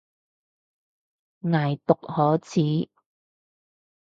[1.43, 2.89] 偽毒可恥